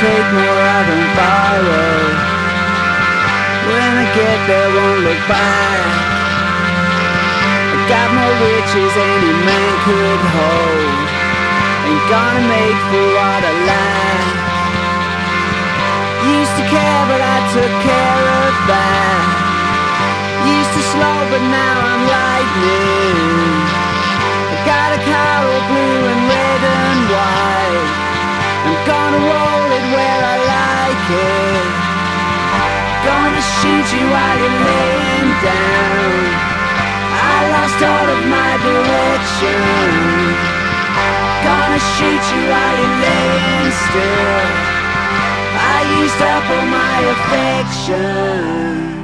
take 0.00 0.28
more, 0.36 0.60
I 0.76 0.80
don't 0.84 1.12
borrow. 1.16 2.00
When 3.64 3.92
I 3.96 4.06
get 4.12 4.38
there, 4.44 4.68
won't 4.76 5.00
look 5.08 5.22
back. 5.24 5.88
I 7.72 7.76
got 7.88 8.08
more 8.12 8.36
riches 8.44 8.92
any 8.92 9.32
man 9.48 9.72
could 9.88 10.22
hold. 10.36 11.06
Ain't 11.88 12.04
gonna 12.12 12.44
make 12.44 12.80
for 12.92 13.06
what 13.16 13.40
I 13.40 13.54
lack. 13.72 14.26
Used 16.28 16.54
to 16.60 16.64
care, 16.68 17.02
but 17.08 17.22
I 17.22 17.38
took 17.56 17.72
care 17.88 18.24
of 18.44 18.54
that. 18.68 19.24
Used 20.44 20.72
to 20.76 20.82
slow, 20.92 21.18
but 21.32 21.42
now 21.48 21.74
I'm 21.88 22.02
lightning. 22.04 22.95
Shoot 33.66 33.98
you 33.98 34.06
while 34.14 34.38
you're 34.38 34.60
laying 34.70 35.30
down. 35.42 36.22
I 37.30 37.36
lost 37.54 37.80
all 37.82 38.08
of 38.16 38.22
my 38.36 38.52
direction. 38.66 39.60
Gonna 41.46 41.80
shoot 41.94 42.24
you 42.32 42.42
while 42.52 42.76
you're 42.80 42.98
laying 43.06 43.72
still. 43.84 44.46
I 45.74 45.78
used 45.98 46.22
up 46.34 46.46
all 46.54 46.66
my 46.78 46.98
affection. 47.14 48.95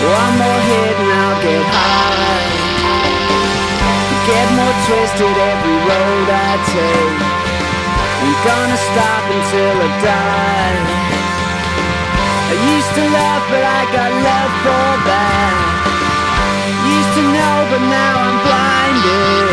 One 0.00 0.34
more 0.40 0.62
hit 0.64 0.96
and 0.96 1.12
I'll 1.12 1.38
get 1.44 1.64
high. 1.76 2.40
Get 4.24 4.48
more 4.56 4.76
twisted 4.88 5.36
every 5.36 5.78
road 5.84 6.26
I 6.32 6.52
take. 6.72 7.20
Ain't 8.24 8.40
gonna 8.40 8.80
stop 8.80 9.22
until 9.28 9.76
I 9.76 9.90
die. 10.00 10.80
I 12.48 12.54
used 12.72 12.92
to 12.96 13.04
love, 13.12 13.44
but 13.52 13.60
I 13.60 13.80
got 13.92 14.10
love 14.24 14.52
for 14.64 14.88
that. 15.04 15.54
Used 16.96 17.12
to 17.20 17.24
know, 17.36 17.56
but 17.68 17.82
now 17.92 18.14
I'm 18.24 18.38
blinded. 18.40 19.52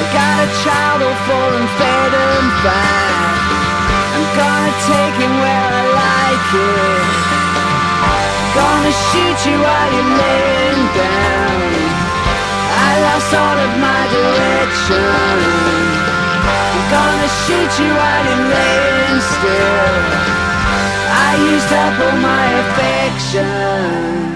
I 0.00 0.04
got 0.14 0.36
a 0.38 0.48
child 0.62 0.98
all 1.02 1.18
full 1.26 1.52
and 1.58 1.70
fed 1.82 2.12
and 2.14 2.48
fat. 2.62 3.34
I'm 4.14 4.26
gonna 4.38 4.74
take 4.86 5.16
him 5.18 5.34
where 5.42 5.66
I 5.66 5.84
like 5.98 6.50
it. 6.62 6.89
Shoot 9.10 9.40
you 9.50 9.58
while 9.58 9.90
you're 9.92 10.12
laying 10.22 10.84
down. 10.94 11.60
I 12.86 12.90
lost 13.06 13.34
all 13.34 13.58
of 13.66 13.72
my 13.82 14.02
direction. 14.14 15.02
I'm 16.70 16.84
gonna 16.94 17.30
shoot 17.42 17.72
you 17.82 17.90
while 17.90 18.24
you're 18.30 18.46
laying 18.54 19.20
still. 19.34 19.94
I 21.26 21.30
used 21.52 21.72
up 21.84 21.98
all 22.06 22.18
my 22.22 22.46
affection. 22.62 24.29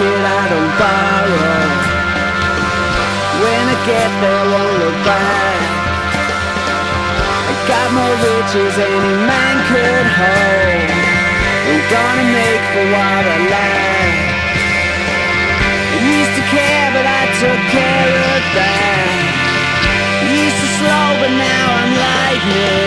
It, 0.00 0.22
I 0.24 0.42
don't 0.50 0.72
borrow. 0.80 1.94
When 3.42 3.64
I 3.74 3.76
get 3.86 4.10
there, 4.22 4.44
won't 4.52 4.74
look 4.82 4.98
back. 5.06 5.60
I 7.50 7.54
got 7.68 7.88
more 7.94 8.16
riches 8.26 8.74
any 8.78 9.14
man 9.28 9.56
could 9.70 10.06
hold. 10.18 10.88
Ain't 11.70 11.86
gonna 11.90 12.26
make 12.38 12.64
for 12.72 12.84
what 12.94 13.24
I 13.34 13.38
lack. 13.54 14.14
I 15.92 15.98
used 16.16 16.34
to 16.38 16.44
care, 16.54 16.88
but 16.96 17.06
I 17.06 17.22
took 17.40 17.60
care 17.72 18.14
of 18.34 18.42
that. 18.58 19.18
Used 20.28 20.58
to 20.62 20.68
slow, 20.78 21.08
but 21.20 21.32
now 21.38 21.66
I'm 21.80 21.92
lightning. 22.04 22.83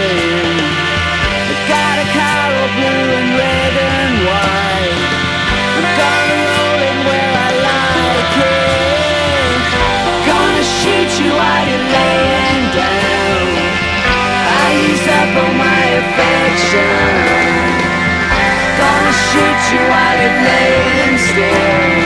Up 15.22 15.34
all 15.44 15.54
my 15.58 15.84
affection. 16.02 16.94
Gonna 18.82 19.16
shoot 19.28 19.62
you 19.74 19.82
while 19.92 20.18
you're 20.22 20.40
laying 20.48 21.18
still. 21.30 21.98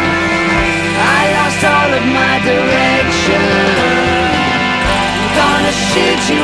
I 1.20 1.22
lost 1.38 1.62
all 1.76 1.92
of 2.00 2.06
my 2.20 2.36
direction. 2.52 3.48
Gonna 5.40 5.74
shoot 5.88 6.22
you 6.34 6.42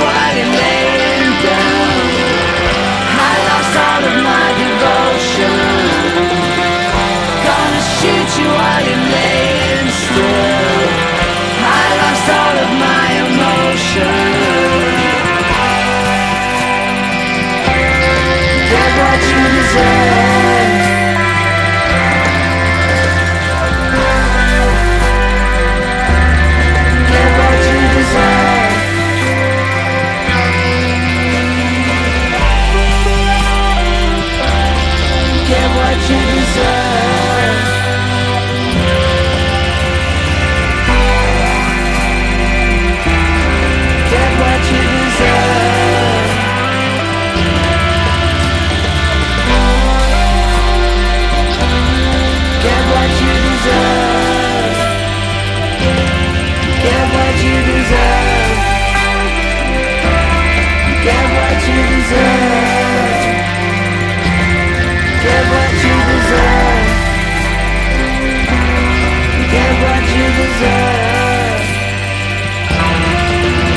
Jesus. 35.95 37.06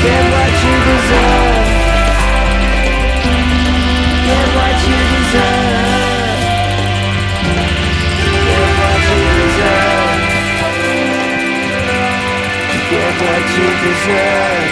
Get 0.03 0.23
what 0.33 0.53
you 0.63 0.75
deserve. 0.87 1.67
Get 4.25 4.47
what 4.55 4.77
you 4.87 4.99
deserve. 5.13 6.39
Get 8.47 8.69
what 8.79 9.01
you 9.09 9.21
deserve. 9.39 10.21
Get 12.89 13.13
what 13.21 13.45
you 13.57 13.67
deserve. 13.83 14.71